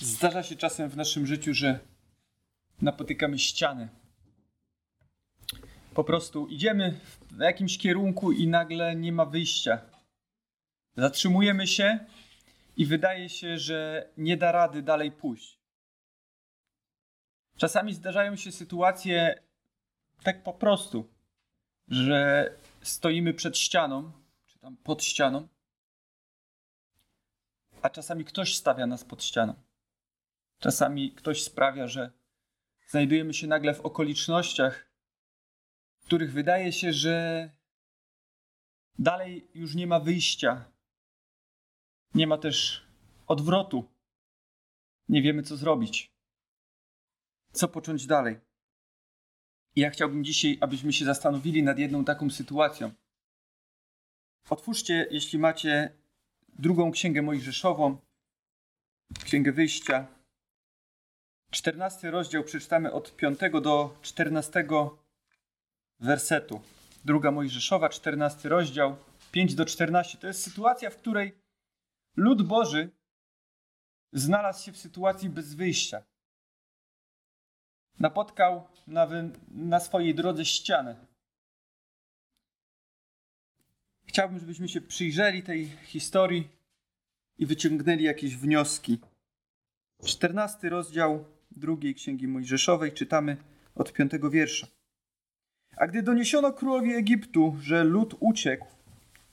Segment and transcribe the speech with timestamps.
[0.00, 1.78] Zdarza się czasem w naszym życiu, że
[2.82, 3.88] napotykamy ściany.
[5.94, 7.00] Po prostu idziemy
[7.30, 9.80] w jakimś kierunku i nagle nie ma wyjścia.
[10.96, 11.98] Zatrzymujemy się
[12.76, 15.58] i wydaje się, że nie da rady dalej pójść.
[17.56, 19.42] Czasami zdarzają się sytuacje
[20.22, 21.14] tak po prostu,
[21.88, 22.50] że
[22.82, 24.12] stoimy przed ścianą,
[24.46, 25.48] czy tam pod ścianą,
[27.82, 29.67] a czasami ktoś stawia nas pod ścianą.
[30.58, 32.12] Czasami ktoś sprawia, że
[32.86, 34.90] znajdujemy się nagle w okolicznościach,
[36.00, 37.50] w których wydaje się, że
[38.98, 40.64] dalej już nie ma wyjścia.
[42.14, 42.86] Nie ma też
[43.26, 43.90] odwrotu.
[45.08, 46.12] Nie wiemy, co zrobić.
[47.52, 48.40] Co począć dalej.
[49.76, 52.92] I ja chciałbym dzisiaj, abyśmy się zastanowili nad jedną taką sytuacją.
[54.50, 55.98] Otwórzcie, jeśli macie
[56.48, 57.98] drugą księgę Mojżeszową,
[59.24, 60.17] księgę wyjścia.
[61.50, 64.64] 14 rozdział przeczytamy od 5 do 14
[66.00, 66.60] wersetu.
[67.04, 68.96] Druga Mojżeszowa, 14 rozdział,
[69.32, 70.18] 5 do 14.
[70.18, 71.38] To jest sytuacja, w której
[72.16, 72.90] lud Boży
[74.12, 76.02] znalazł się w sytuacji bez wyjścia.
[77.98, 79.08] Napotkał na,
[79.48, 80.96] na swojej drodze ścianę.
[84.06, 86.48] Chciałbym, żebyśmy się przyjrzeli tej historii
[87.38, 88.98] i wyciągnęli jakieś wnioski.
[90.04, 91.24] 14 rozdział
[91.58, 93.36] drugiej księgi Mojżeszowej czytamy
[93.74, 94.66] od piątego wiersza.
[95.76, 98.66] A gdy doniesiono królowi Egiptu, że lud uciekł,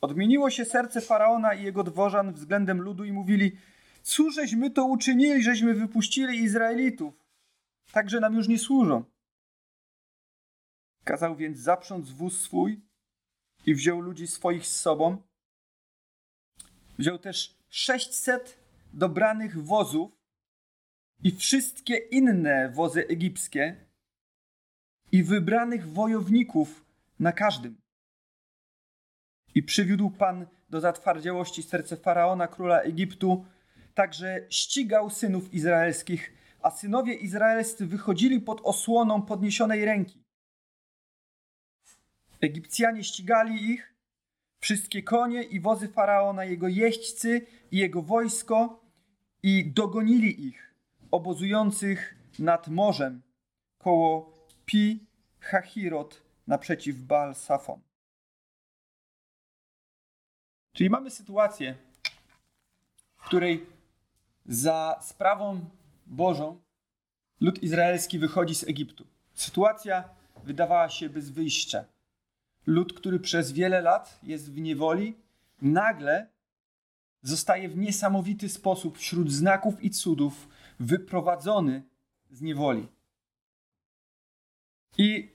[0.02, 3.58] odmieniło się serce faraona i jego dworzan względem ludu i mówili:
[4.04, 7.14] Cóżeśmy to uczynili, żeśmy wypuścili Izraelitów,
[7.92, 9.04] także nam już nie służą.
[11.04, 12.82] Kazał więc zaprząc wóz swój
[13.66, 15.22] i wziął ludzi swoich z sobą.
[17.00, 18.60] Wziął też 600
[18.94, 20.12] dobranych wozów
[21.24, 23.86] i wszystkie inne wozy egipskie
[25.12, 26.86] i wybranych wojowników
[27.20, 27.82] na każdym.
[29.56, 33.46] I przywiódł Pan do zatwardziałości serce faraona, króla Egiptu,
[33.94, 40.24] także ścigał synów izraelskich, a synowie izraelscy wychodzili pod osłoną podniesionej ręki.
[42.42, 43.96] Egipcjanie ścigali ich,
[44.60, 48.86] wszystkie konie i wozy faraona, jego jeźdźcy i jego wojsko,
[49.44, 50.65] i dogonili ich
[51.16, 53.22] obozujących nad morzem
[53.78, 54.34] koło
[54.66, 55.06] Pi
[55.40, 57.80] Hachirot naprzeciw Baal Safon.
[60.74, 61.76] Czyli mamy sytuację,
[63.16, 63.66] w której
[64.46, 65.60] za sprawą
[66.06, 66.62] Bożą
[67.42, 69.08] lud izraelski wychodzi z Egiptu.
[69.34, 70.10] Sytuacja
[70.44, 71.86] wydawała się bez wyjścia.
[72.66, 75.16] Lud, który przez wiele lat jest w niewoli,
[75.62, 76.28] nagle
[77.22, 80.48] zostaje w niesamowity sposób wśród znaków i cudów
[80.80, 81.84] wyprowadzony
[82.30, 82.88] z niewoli.
[84.98, 85.32] I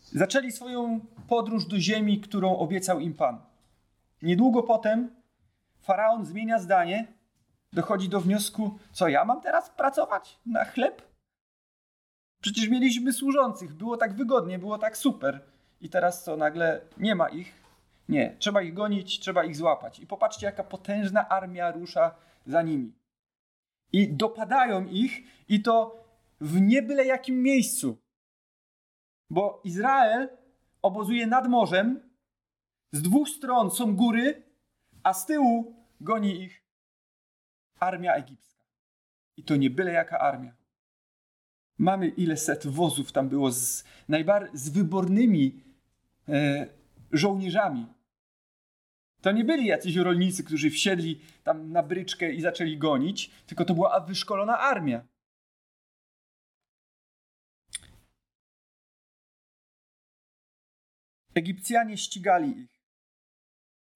[0.00, 3.38] zaczęli swoją podróż do ziemi, którą obiecał im Pan.
[4.22, 5.10] Niedługo potem
[5.80, 7.06] faraon zmienia zdanie,
[7.72, 11.02] dochodzi do wniosku: co ja mam teraz pracować na chleb?
[12.40, 15.40] Przecież mieliśmy służących, było tak wygodnie, było tak super.
[15.80, 17.64] I teraz co, nagle nie ma ich?
[18.08, 19.98] Nie, trzeba ich gonić, trzeba ich złapać.
[19.98, 22.14] I popatrzcie, jaka potężna armia rusza
[22.46, 23.03] za nimi
[23.92, 26.04] i dopadają ich i to
[26.40, 27.98] w niebyle jakim miejscu.
[29.30, 30.28] Bo Izrael
[30.82, 32.00] obozuje nad morzem,
[32.92, 34.42] z dwóch stron są góry,
[35.02, 36.64] a z tyłu goni ich
[37.80, 38.64] armia egipska.
[39.36, 40.52] I to nie byle jaka armia.
[41.78, 45.62] Mamy ile set wozów tam było z, najbar- z wybornymi
[46.28, 46.66] e,
[47.12, 47.93] żołnierzami.
[49.24, 53.74] To nie byli jacyś rolnicy, którzy wsiedli tam na bryczkę i zaczęli gonić, tylko to
[53.74, 55.04] była wyszkolona armia.
[61.34, 62.80] Egipcjanie ścigali ich.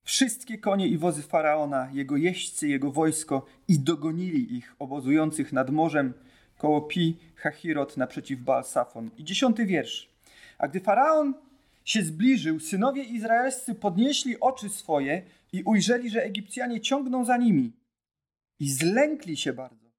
[0.03, 6.13] Wszystkie konie i wozy faraona, jego jeźdźcy, jego wojsko i dogonili ich, obozujących nad morzem
[6.57, 9.09] koło Pi Hachirot naprzeciw Baal Safon.
[9.17, 10.09] I dziesiąty wiersz.
[10.57, 11.48] A gdy faraon
[11.89, 17.73] się zbliżył, synowie izraelscy podnieśli oczy swoje i ujrzeli, że Egipcjanie ciągną za nimi.
[18.59, 19.89] I zlękli się bardzo.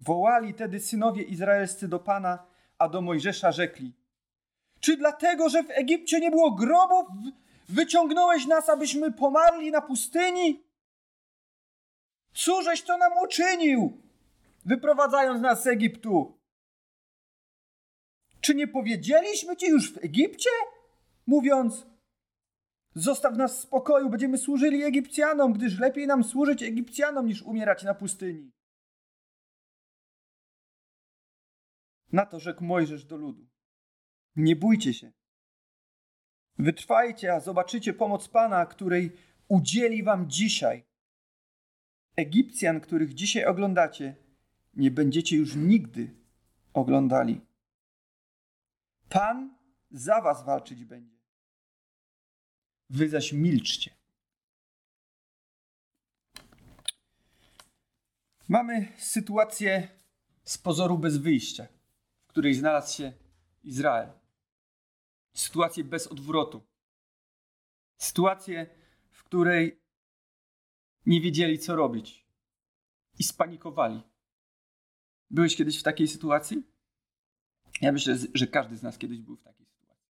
[0.00, 2.46] Wołali tedy synowie izraelscy do Pana,
[2.78, 3.92] a do Mojżesza rzekli:
[4.80, 7.06] Czy dlatego, że w Egipcie nie było grobów,
[7.68, 10.64] wyciągnąłeś nas, abyśmy pomarli na pustyni?
[12.34, 14.02] Cóżeś to nam uczynił,
[14.64, 16.38] wyprowadzając nas z Egiptu?
[18.40, 20.50] Czy nie powiedzieliśmy ci już w Egipcie?
[21.26, 21.86] Mówiąc:
[22.94, 27.94] Zostaw nas w spokoju, będziemy służyli Egipcjanom, gdyż lepiej nam służyć Egipcjanom niż umierać na
[27.94, 28.52] pustyni.
[32.12, 33.46] Na to rzekł Mojżesz do ludu.
[34.36, 35.12] Nie bójcie się.
[36.58, 39.12] Wytrwajcie, a zobaczycie pomoc Pana, której
[39.48, 40.84] udzieli wam dzisiaj.
[42.16, 44.16] Egipcjan, których dzisiaj oglądacie,
[44.74, 46.16] nie będziecie już nigdy
[46.72, 47.40] oglądali.
[49.08, 49.56] Pan
[49.90, 51.11] za was walczyć będzie.
[52.92, 53.94] Wy zaś milczcie.
[58.48, 59.88] Mamy sytuację
[60.44, 61.68] z pozoru bez wyjścia,
[62.22, 63.12] w której znalazł się
[63.62, 64.12] Izrael.
[65.34, 66.62] Sytuację bez odwrotu.
[67.96, 68.66] Sytuację,
[69.10, 69.80] w której
[71.06, 72.26] nie wiedzieli, co robić
[73.18, 74.02] i spanikowali.
[75.30, 76.62] Byłeś kiedyś w takiej sytuacji?
[77.80, 80.10] Ja myślę, że każdy z nas kiedyś był w takiej sytuacji.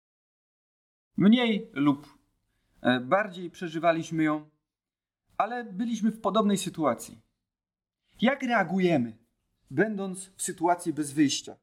[1.17, 2.20] Mniej lub
[3.01, 4.51] bardziej przeżywaliśmy ją,
[5.37, 7.21] ale byliśmy w podobnej sytuacji.
[8.21, 9.19] Jak reagujemy,
[9.71, 11.57] będąc w sytuacji bez wyjścia?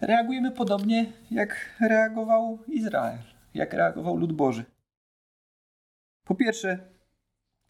[0.00, 3.18] Reagujemy podobnie, jak reagował Izrael,
[3.54, 4.64] jak reagował lud Boży.
[6.24, 6.92] Po pierwsze,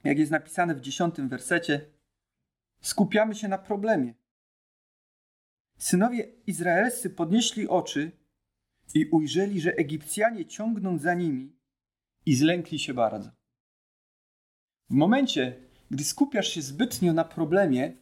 [0.05, 1.87] jak jest napisane w dziesiątym wersecie,
[2.81, 4.15] skupiamy się na problemie.
[5.79, 8.13] Synowie izraelscy podnieśli oczy
[8.95, 11.58] i ujrzeli, że Egipcjanie ciągną za nimi
[12.29, 13.31] i zlękli się bardzo.
[14.91, 15.57] W momencie,
[15.91, 17.97] gdy skupiasz się zbytnio na problemie,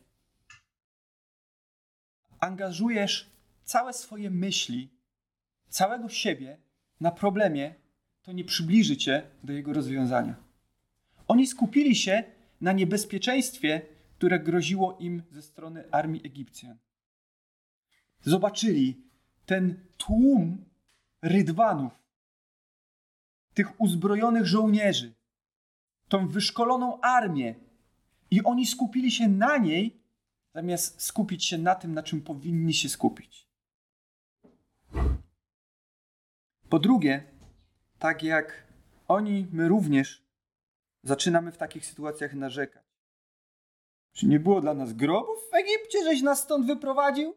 [2.40, 3.31] angażujesz
[3.64, 4.90] całe swoje myśli,
[5.69, 6.58] całego siebie
[7.00, 7.75] na problemie,
[8.23, 10.37] to nie przybliży cię do jego rozwiązania.
[11.28, 12.25] Oni skupili się
[12.61, 13.82] na niebezpieczeństwie,
[14.17, 16.78] które groziło im ze strony armii Egipcjan.
[18.20, 19.05] Zobaczyli
[19.44, 20.64] ten tłum
[21.23, 22.06] rydwanów,
[23.56, 25.14] tych uzbrojonych żołnierzy,
[26.08, 27.55] tą wyszkoloną armię,
[28.31, 30.03] i oni skupili się na niej,
[30.55, 33.49] zamiast skupić się na tym, na czym powinni się skupić.
[36.69, 37.25] Po drugie,
[37.99, 38.67] tak jak
[39.08, 40.26] oni, my również
[41.02, 42.85] zaczynamy w takich sytuacjach narzekać.
[44.12, 47.37] Czy nie było dla nas grobów w Egipcie, żeś nas stąd wyprowadził?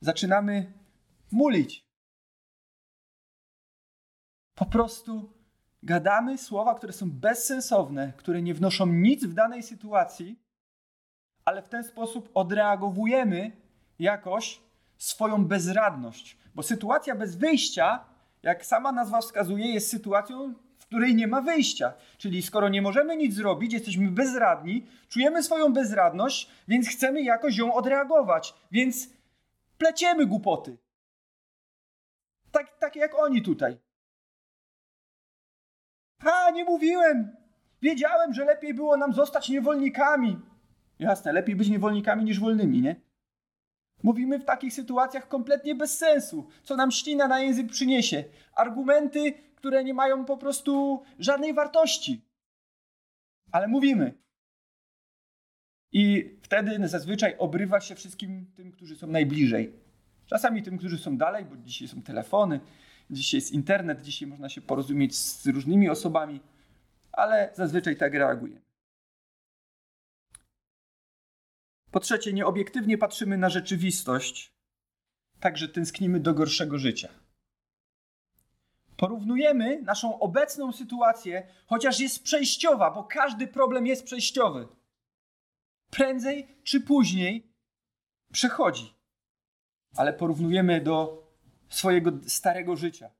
[0.00, 0.72] Zaczynamy
[1.30, 1.85] mulić.
[4.56, 5.32] Po prostu
[5.82, 10.38] gadamy słowa, które są bezsensowne, które nie wnoszą nic w danej sytuacji,
[11.44, 13.52] ale w ten sposób odreagowujemy
[13.98, 14.60] jakoś
[14.98, 16.38] swoją bezradność.
[16.54, 18.04] Bo sytuacja bez wyjścia,
[18.42, 21.92] jak sama nazwa wskazuje, jest sytuacją, w której nie ma wyjścia.
[22.18, 27.74] Czyli skoro nie możemy nic zrobić, jesteśmy bezradni, czujemy swoją bezradność, więc chcemy jakoś ją
[27.74, 28.54] odreagować.
[28.70, 29.08] Więc
[29.78, 30.76] pleciemy głupoty.
[32.52, 33.85] Tak, tak jak oni tutaj.
[36.18, 37.36] A, nie mówiłem!
[37.82, 40.38] Wiedziałem, że lepiej było nam zostać niewolnikami.
[40.98, 42.96] Jasne, lepiej być niewolnikami niż wolnymi, nie?
[44.02, 48.24] Mówimy w takich sytuacjach kompletnie bez sensu, co nam ślina na język przyniesie.
[48.54, 52.24] Argumenty, które nie mają po prostu żadnej wartości.
[53.52, 54.14] Ale mówimy.
[55.92, 59.72] I wtedy zazwyczaj obrywa się wszystkim tym, którzy są najbliżej.
[60.26, 62.60] Czasami tym, którzy są dalej, bo dzisiaj są telefony,
[63.10, 66.40] dzisiaj jest internet, dzisiaj można się porozumieć z różnymi osobami,
[67.12, 68.66] ale zazwyczaj tak reagujemy.
[71.90, 74.52] Po trzecie, nieobiektywnie patrzymy na rzeczywistość,
[75.40, 77.08] także tęsknimy do gorszego życia.
[78.96, 84.68] Porównujemy naszą obecną sytuację, chociaż jest przejściowa, bo każdy problem jest przejściowy.
[85.90, 87.52] Prędzej czy później
[88.32, 88.94] przechodzi.
[89.96, 91.25] Ale porównujemy do
[91.68, 93.10] swojego starego życia,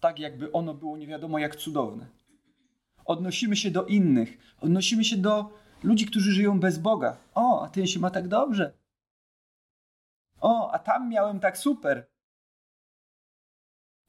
[0.00, 2.06] tak jakby ono było nie wiadomo jak cudowne.
[3.04, 5.50] Odnosimy się do innych, odnosimy się do
[5.82, 7.16] ludzi, którzy żyją bez Boga.
[7.34, 8.72] O, a ten się ma tak dobrze.
[10.40, 12.06] O, a tam miałem tak super.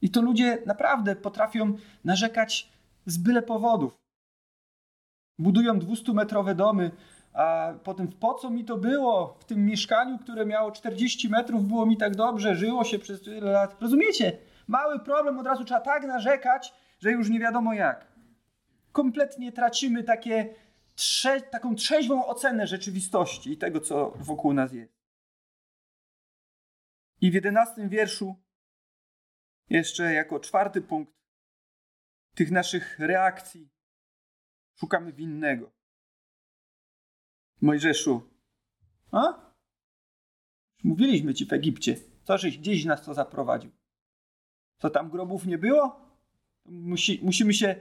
[0.02, 2.70] I to ludzie naprawdę potrafią narzekać
[3.06, 4.02] z byle powodów.
[5.40, 6.92] Budują 200-metrowe domy,
[7.34, 9.38] a potem po co mi to było?
[9.40, 13.52] W tym mieszkaniu, które miało 40 metrów, było mi tak dobrze, żyło się przez tyle
[13.52, 13.82] lat.
[13.82, 14.38] Rozumiecie?
[14.68, 18.08] Mały problem, od razu trzeba tak narzekać, że już nie wiadomo jak.
[18.92, 20.56] Kompletnie tracimy takie
[20.96, 25.02] trze taką trzeźwą ocenę rzeczywistości i tego, co wokół nas jest.
[27.22, 28.36] I w jedenastym wierszu,
[29.70, 31.14] jeszcze jako czwarty punkt
[32.36, 33.70] tych naszych reakcji,
[34.76, 35.72] szukamy winnego.
[37.62, 38.22] Mojżeszu,
[39.12, 39.52] a?
[40.84, 43.72] Mówiliśmy ci w Egipcie, co żeś gdzieś nas to zaprowadził.
[44.80, 46.00] Co tam grobów nie było?
[46.66, 47.76] Musi, musimy się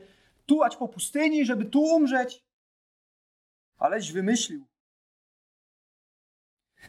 [0.47, 2.45] tułać po pustyni, żeby tu umrzeć.
[3.79, 4.65] Aleś wymyślił.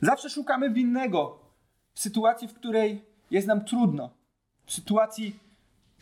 [0.01, 1.39] Zawsze szukamy winnego
[1.93, 4.09] w sytuacji, w której jest nam trudno,
[4.65, 5.39] w sytuacji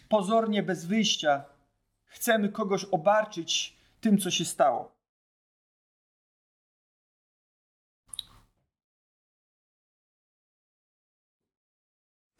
[0.10, 1.46] pozornie bez wyjścia.
[2.05, 4.99] Chcemy kogoś obarczyć tym, co się stało.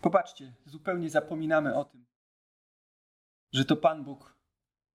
[0.02, 2.06] Popatrzcie, zupełnie zapominamy o tym,
[3.52, 4.38] że to Pan Bóg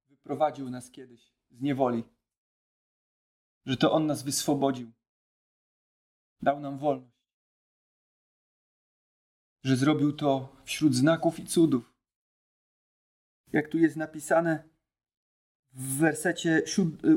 [0.08, 2.04] wyprowadził nas kiedyś z niewoli,
[3.66, 4.92] że to On nas wyswobodził,
[6.42, 7.16] dał nam wolność,
[9.62, 11.94] że zrobił to wśród znaków i cudów.
[13.52, 14.68] Jak tu jest napisane
[15.72, 16.62] w wersecie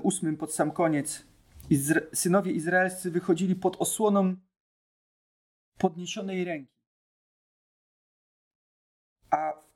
[0.03, 1.27] ósmym pod sam koniec,
[1.69, 4.35] Izra synowie izraelscy wychodzili pod osłoną
[5.77, 6.76] podniesionej ręki.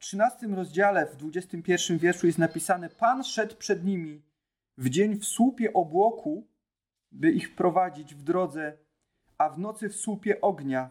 [0.01, 4.21] 13 rozdziale, w 21 wierszu jest napisane: Pan szedł przed nimi
[4.77, 6.47] w dzień w słupie obłoku,
[7.11, 8.77] by ich prowadzić w drodze,
[9.37, 10.89] a w nocy w słupie ognia,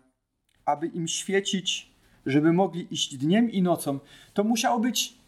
[0.64, 1.92] aby im świecić,
[2.26, 4.00] żeby mogli iść dniem i nocą.
[4.34, 5.18] To musiało być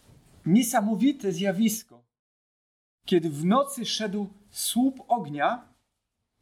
[0.47, 2.05] niesamowite zjawisko.
[3.07, 5.69] Kiedy w nocy szedł słup ognia,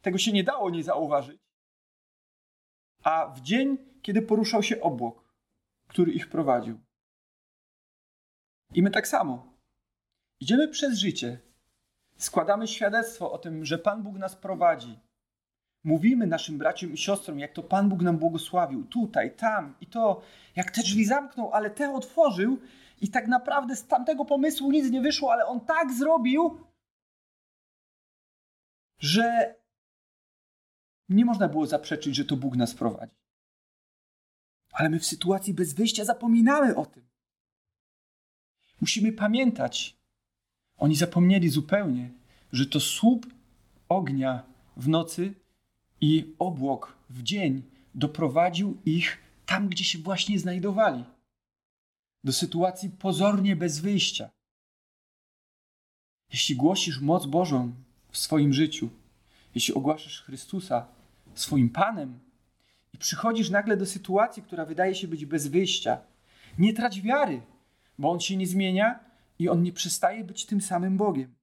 [0.01, 1.41] tego się nie dało nie zauważyć,
[3.03, 5.21] a w dzień, kiedy poruszał się obłok
[5.91, 6.79] który ich prowadził.
[8.73, 9.53] I my tak samo.
[10.39, 11.39] Idziemy przez życie,
[12.17, 14.99] składamy świadectwo o tym, że Pan Bóg nas prowadzi.
[15.83, 20.21] Mówimy naszym braciom i siostrom, jak to Pan Bóg nam błogosławił, tutaj, tam i to,
[20.55, 22.59] jak te drzwi zamknął, ale te otworzył,
[23.01, 26.67] i tak naprawdę z tamtego pomysłu nic nie wyszło, ale on tak zrobił,
[28.99, 29.55] że
[31.09, 33.15] nie można było zaprzeczyć, że to Bóg nas prowadzi.
[34.73, 37.10] Ale my w sytuacji bez wyjścia zapominamy o tym.
[38.81, 39.97] Musimy pamiętać.
[40.77, 42.11] Oni zapomnieli zupełnie,
[42.51, 43.25] że to słup
[43.89, 44.43] ognia
[44.77, 45.33] w nocy
[46.01, 47.63] i obłok w dzień
[47.95, 51.03] doprowadził ich tam, gdzie się właśnie znajdowali.
[52.23, 54.29] Do sytuacji pozornie bez wyjścia.
[56.31, 57.73] Jeśli głosisz moc Bożą
[58.11, 58.89] w swoim życiu,
[59.55, 60.87] jeśli ogłaszasz Chrystusa
[61.33, 62.19] swoim Panem,
[62.93, 66.01] i przychodzisz nagle do sytuacji, która wydaje się być bez wyjścia.
[66.57, 67.41] Nie trać wiary,
[67.97, 71.35] bo on się nie zmienia i on nie przestaje być tym samym Bogiem.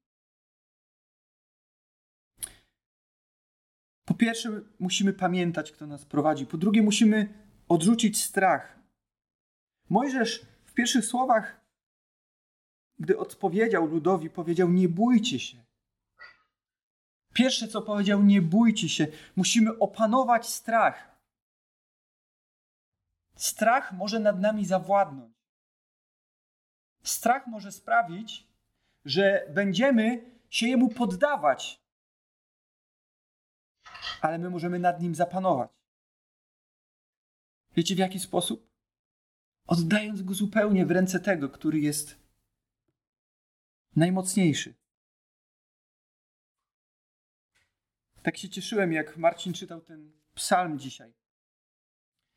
[4.04, 6.46] Po pierwsze, musimy pamiętać, kto nas prowadzi.
[6.46, 7.34] Po drugie, musimy
[7.68, 8.78] odrzucić strach.
[9.88, 11.60] Mojżesz w pierwszych słowach,
[12.98, 15.64] gdy odpowiedział ludowi, powiedział: Nie bójcie się.
[17.34, 19.06] Pierwsze, co powiedział, nie bójcie się.
[19.36, 21.18] Musimy opanować strach.
[23.36, 25.37] Strach może nad nami zawładnąć.
[27.02, 28.46] Strach może sprawić,
[29.04, 31.80] że będziemy się jemu poddawać,
[34.20, 35.70] ale my możemy nad nim zapanować.
[37.76, 38.68] Wiecie w jaki sposób?
[39.66, 42.18] Oddając go zupełnie w ręce tego, który jest
[43.96, 44.74] najmocniejszy.
[48.22, 51.12] Tak się cieszyłem, jak Marcin czytał ten psalm dzisiaj.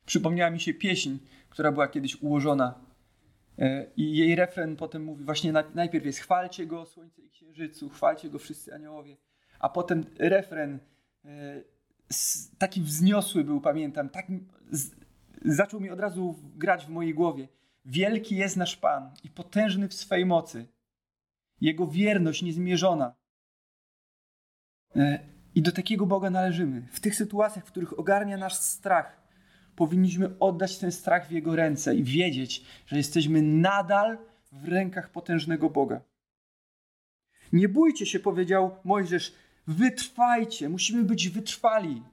[0.06, 1.18] Przypomniała mi się pieśń,
[1.50, 2.91] która była kiedyś ułożona.
[3.60, 8.30] E, I jej refren potem mówi właśnie najpierw jest chwalcie go słońce i księżycu, chwalcie
[8.30, 9.18] go wszyscy aniołowie,
[9.60, 10.80] a potem refren
[11.26, 11.62] e,
[12.58, 14.28] taki wzniosły był, pamiętam, tak
[15.46, 17.48] zaczął mi od razu grać w mojej głowie.
[17.86, 20.68] Wielki jest nasz Pan i potężny w swej mocy.
[21.62, 23.16] Jego wierność niezmierzona.
[24.96, 25.20] E,
[25.56, 26.88] I do takiego Boga należymy.
[26.92, 29.21] W tych sytuacjach, w których ogarnia nasz strach,
[29.76, 34.18] powinniśmy oddać ten strach w Jego ręce i wiedzieć, że jesteśmy nadal
[34.52, 36.02] w rękach potężnego Boga.
[37.54, 39.34] Nie bójcie się, powiedział Mojżesz,
[39.68, 42.04] wytrwajcie, musimy być wytrwali.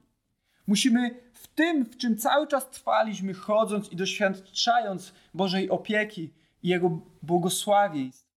[0.67, 7.01] Musimy w tym, w czym cały czas trwaliśmy, chodząc i doświadczając Bożej opieki i Jego
[7.23, 8.29] błogosławieństw,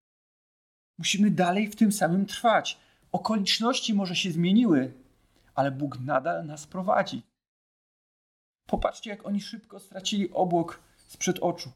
[0.99, 2.79] musimy dalej w tym samym trwać.
[3.13, 4.93] Okoliczności może się zmieniły,
[5.55, 7.23] ale Bóg nadal nas prowadzi.
[8.67, 11.73] Popatrzcie, jak oni szybko stracili obłok sprzed oczu.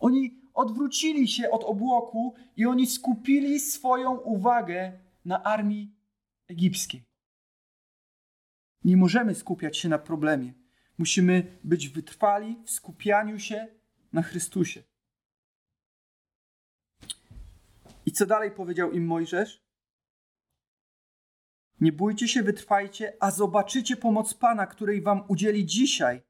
[0.00, 5.94] Oni odwrócili się od obłoku i oni skupili swoją uwagę na armii
[6.48, 7.04] egipskiej.
[8.84, 10.52] Nie możemy skupiać się na problemie.
[10.98, 13.68] Musimy być wytrwali w skupianiu się
[14.12, 14.82] na Chrystusie.
[18.06, 19.65] I co dalej powiedział im Mojżesz?
[21.80, 26.22] Nie bójcie się, wytrwajcie, a zobaczycie pomoc Pana, której wam udzieli dzisiaj.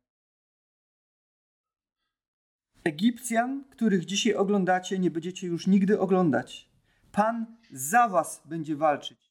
[2.85, 6.71] Egipcjan, których dzisiaj oglądacie, nie będziecie już nigdy oglądać.
[7.12, 9.31] Pan za was będzie walczyć.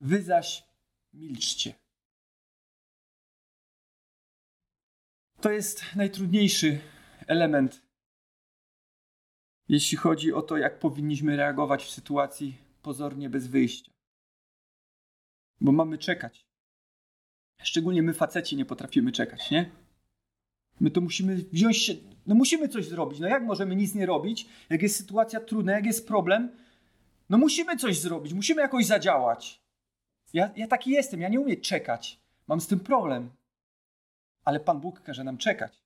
[0.00, 0.64] Wy zaś
[1.12, 1.74] milczcie.
[5.40, 6.80] To jest najtrudniejszy
[7.26, 7.82] element,
[9.68, 13.95] jeśli chodzi o to, jak powinniśmy reagować w sytuacji pozornie bez wyjścia.
[15.60, 16.46] Bo mamy czekać.
[17.62, 19.70] Szczególnie my, faceci, nie potrafimy czekać, nie?
[20.80, 21.94] My to musimy wziąć się,
[22.26, 23.20] no musimy coś zrobić.
[23.20, 26.50] No jak możemy nic nie robić, jak jest sytuacja trudna, jak jest problem?
[27.30, 29.62] No musimy coś zrobić, musimy jakoś zadziałać.
[30.32, 32.20] Ja, ja taki jestem, ja nie umiem czekać.
[32.46, 33.30] Mam z tym problem.
[34.44, 35.82] Ale Pan Bóg każe nam czekać.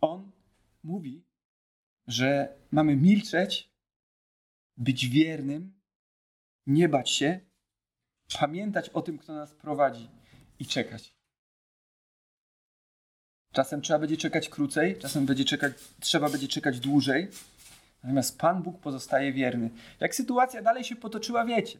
[0.00, 0.30] On
[0.82, 1.24] mówi,
[2.06, 3.70] że mamy milczeć,
[4.76, 5.80] być wiernym,
[6.66, 7.40] nie bać się,
[8.40, 10.10] pamiętać o tym, kto nas prowadzi
[10.58, 11.14] i czekać.
[13.52, 17.28] Czasem trzeba będzie czekać krócej, czasem będzie czekać, trzeba będzie czekać dłużej.
[18.02, 19.70] Natomiast Pan Bóg pozostaje wierny.
[20.00, 21.78] Jak sytuacja dalej się potoczyła, wiecie.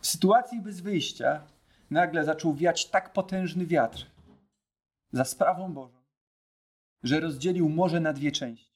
[0.00, 1.46] W sytuacji bez wyjścia
[1.90, 4.06] nagle zaczął wiać tak potężny wiatr
[5.12, 6.02] za sprawą Bożą,
[7.02, 8.72] że rozdzielił morze na dwie części.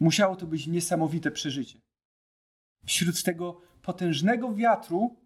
[0.00, 1.80] Musiało to być niesamowite przeżycie.
[2.86, 5.16] Wśród tego potężnego wiatru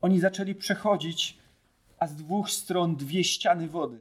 [0.00, 1.38] oni zaczęli przechodzić,
[1.98, 4.00] a z dwóch stron dwie ściany wody.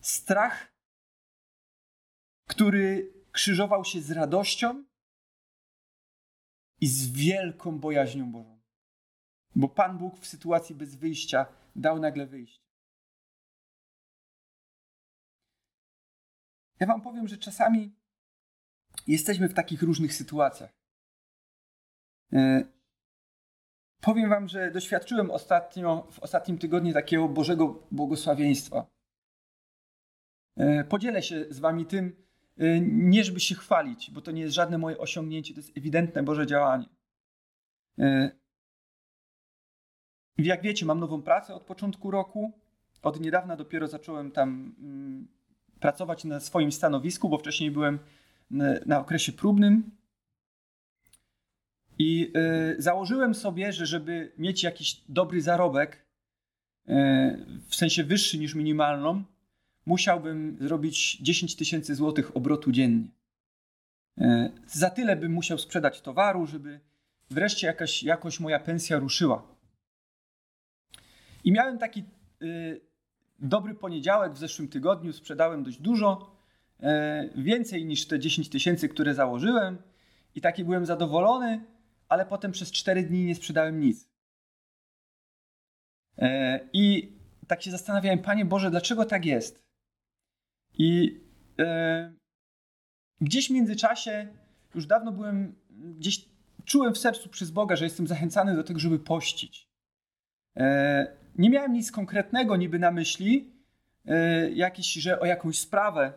[0.00, 0.72] Strach,
[2.48, 4.84] który krzyżował się z radością
[6.80, 8.60] i z wielką bojaźnią Bożą.
[9.54, 12.66] Bo Pan Bóg w sytuacji bez wyjścia dał nagle wyjście.
[16.80, 17.94] Ja Wam powiem, że czasami
[19.06, 20.70] jesteśmy w takich różnych sytuacjach.
[22.32, 22.64] E,
[24.00, 28.86] powiem Wam, że doświadczyłem ostatnio, w ostatnim tygodniu takiego Bożego błogosławieństwa.
[30.56, 32.24] E, podzielę się z Wami tym,
[32.58, 36.22] e, nie żeby się chwalić, bo to nie jest żadne moje osiągnięcie, to jest ewidentne
[36.22, 36.86] Boże działanie.
[40.38, 42.52] Jak wiecie, mam nową pracę od początku roku.
[43.02, 45.28] Od niedawna dopiero zacząłem tam mm,
[45.80, 47.98] pracować na swoim stanowisku, bo wcześniej byłem
[48.86, 49.90] na okresie próbnym.
[51.98, 52.32] I
[52.76, 56.06] y, założyłem sobie, że żeby mieć jakiś dobry zarobek,
[56.88, 56.92] y,
[57.68, 59.24] w sensie wyższy niż minimalną,
[59.86, 63.08] musiałbym zrobić 10 tysięcy złotych obrotu dziennie.
[64.20, 66.80] Y, za tyle bym musiał sprzedać towaru, żeby
[67.30, 69.56] wreszcie jakaś, jakoś moja pensja ruszyła.
[71.44, 72.04] I miałem taki
[73.38, 76.35] dobry poniedziałek w zeszłym tygodniu, sprzedałem dość dużo, e,
[77.36, 79.78] więcej niż te 10 tysięcy, które założyłem
[80.34, 81.64] i taki byłem zadowolony,
[82.08, 84.08] ale potem przez 4 dni nie sprzedałem nic.
[86.18, 87.12] E, I
[87.46, 89.66] tak się zastanawiałem, Panie Boże, dlaczego tak jest?
[90.78, 91.20] I
[91.58, 92.12] e,
[93.20, 94.28] gdzieś w międzyczasie,
[94.74, 96.28] już dawno byłem, gdzieś
[96.64, 99.66] czułem w sercu przez Boga, że jestem zachęcany do tego, żeby pościć.
[101.38, 103.52] Nie miałem nic konkretnego niby na myśli,
[104.54, 106.12] jakiś, że o jakąś sprawę,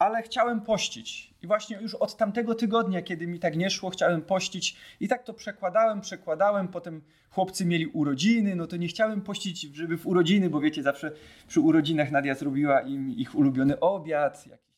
[0.00, 1.34] ale chciałem pościć.
[1.42, 4.76] I właśnie już od tamtego tygodnia, kiedy mi tak nie szło, chciałem pościć.
[5.00, 6.68] I tak to przekładałem, przekładałem.
[6.68, 11.12] Potem chłopcy mieli urodziny, no to nie chciałem pościć, żeby w urodziny, bo wiecie, zawsze
[11.48, 14.70] przy urodzinach Nadia zrobiła im ich ulubiony obiad, jakiś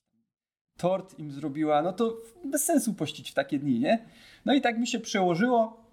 [0.77, 1.83] tort im zrobiła.
[1.83, 4.07] No to bez sensu pościć w takie dni, nie?
[4.45, 5.91] No i tak mi się przełożyło,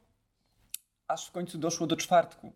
[1.07, 2.53] aż w końcu doszło do czwartku.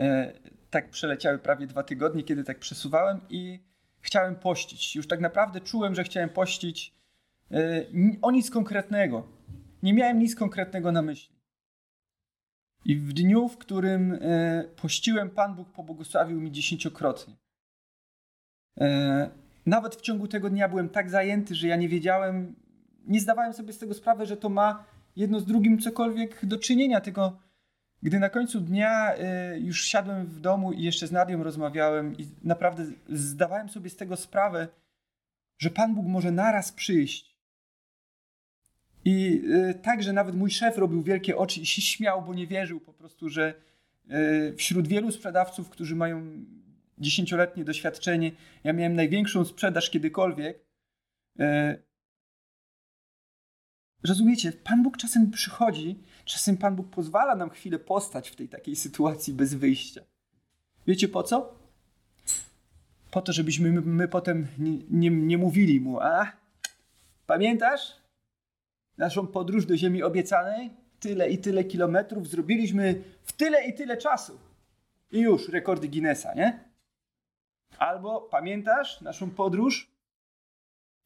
[0.00, 0.32] E,
[0.70, 3.73] tak przeleciały prawie dwa tygodnie, kiedy tak przesuwałem i
[4.04, 4.96] chciałem pościć.
[4.96, 6.94] Już tak naprawdę czułem, że chciałem pościć
[7.50, 7.84] e,
[8.22, 9.28] o nic konkretnego.
[9.82, 11.34] Nie miałem nic konkretnego na myśli.
[12.84, 17.34] I w dniu, w którym e, pościłem, Pan Bóg pobłogosławił mi dziesięciokrotnie.
[19.66, 22.54] Nawet w ciągu tego dnia byłem tak zajęty, że ja nie wiedziałem,
[23.06, 24.84] nie zdawałem sobie z tego sprawy, że to ma
[25.16, 27.38] jedno z drugim cokolwiek do czynienia, tylko
[28.04, 29.14] gdy na końcu dnia
[29.54, 33.96] y, już siadłem w domu i jeszcze z Nadią rozmawiałem i naprawdę zdawałem sobie z
[33.96, 34.68] tego sprawę,
[35.58, 37.34] że Pan Bóg może naraz przyjść.
[39.04, 42.80] I y, także nawet mój szef robił wielkie oczy i się śmiał, bo nie wierzył
[42.80, 43.54] po prostu, że
[44.10, 46.44] y, wśród wielu sprzedawców, którzy mają
[46.98, 48.32] dziesięcioletnie doświadczenie,
[48.64, 50.64] ja miałem największą sprzedaż kiedykolwiek.
[54.08, 58.76] Rozumiecie, Pan Bóg czasem przychodzi, czasem Pan Bóg pozwala nam chwilę postać w tej takiej
[58.76, 60.00] sytuacji bez wyjścia.
[60.86, 61.58] Wiecie po co?
[63.10, 66.32] Po to, żebyśmy my, my potem nie, nie, nie mówili mu, a
[67.26, 67.96] pamiętasz
[68.98, 70.70] naszą podróż do ziemi obiecanej?
[71.00, 74.38] Tyle i tyle kilometrów zrobiliśmy w tyle i tyle czasu.
[75.12, 76.64] I już rekordy Guinnessa, nie?
[77.78, 79.93] Albo pamiętasz naszą podróż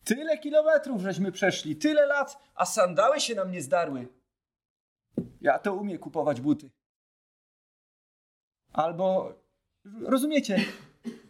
[0.05, 4.09] Tyle kilometrów żeśmy przeszli, tyle lat, a sandały się nam nie zdarły.
[5.41, 6.71] Ja to umiem kupować buty.
[8.73, 9.35] Albo,
[10.03, 10.65] rozumiecie,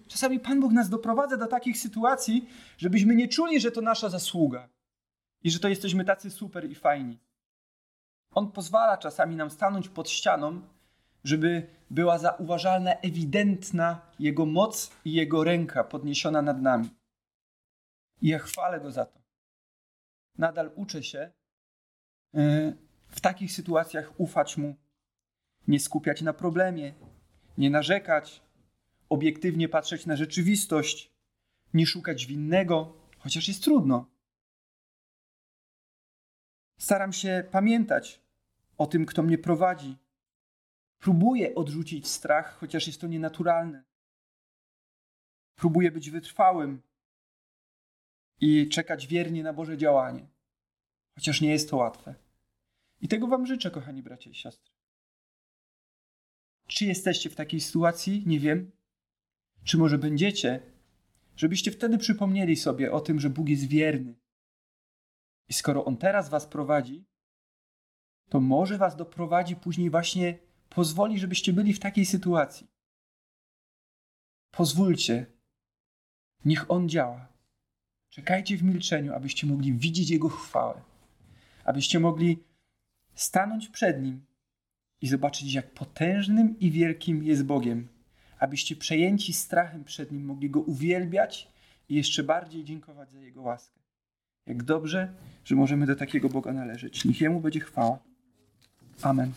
[0.08, 4.68] czasami Pan Bóg nas doprowadza do takich sytuacji, żebyśmy nie czuli, że to nasza zasługa
[5.42, 7.18] i że to jesteśmy tacy super i fajni.
[8.30, 10.60] On pozwala czasami nam stanąć pod ścianą,
[11.24, 16.97] żeby była zauważalna, ewidentna Jego moc i Jego ręka podniesiona nad nami.
[18.20, 19.20] I ja chwalę Go za to.
[20.38, 21.32] Nadal uczę się
[22.34, 22.72] e,
[23.08, 24.76] w takich sytuacjach ufać Mu,
[25.68, 26.94] nie skupiać na problemie,
[27.58, 28.42] nie narzekać,
[29.08, 31.12] obiektywnie patrzeć na rzeczywistość,
[31.74, 34.10] nie szukać winnego, chociaż jest trudno.
[36.78, 38.20] Staram się pamiętać
[38.78, 39.96] o tym, kto mnie prowadzi.
[40.98, 43.84] Próbuję odrzucić strach, chociaż jest to nienaturalne.
[45.54, 46.82] Próbuję być wytrwałym
[48.40, 50.28] i czekać wiernie na Boże działanie,
[51.14, 52.14] chociaż nie jest to łatwe.
[53.00, 54.72] I tego Wam życzę, kochani bracia i siostry.
[56.66, 58.22] Czy jesteście w takiej sytuacji?
[58.26, 58.70] Nie wiem.
[59.64, 60.60] Czy może będziecie?
[61.36, 64.14] Żebyście wtedy przypomnieli sobie o tym, że Bóg jest wierny.
[65.48, 67.04] I skoro On teraz Was prowadzi,
[68.28, 72.66] to może Was doprowadzi później właśnie, pozwoli, żebyście byli w takiej sytuacji.
[74.50, 75.26] Pozwólcie,
[76.44, 77.37] niech On działa.
[78.10, 80.80] Czekajcie w milczeniu, abyście mogli widzieć Jego chwałę,
[81.64, 82.38] abyście mogli
[83.14, 84.24] stanąć przed Nim
[85.00, 87.88] i zobaczyć, jak potężnym i wielkim jest Bogiem,
[88.38, 91.48] abyście przejęci strachem przed Nim mogli Go uwielbiać
[91.88, 93.78] i jeszcze bardziej dziękować za Jego łaskę.
[94.46, 97.04] Jak dobrze, że możemy do takiego Boga należeć.
[97.04, 97.98] Niech Jemu będzie chwała.
[99.02, 99.32] Amen.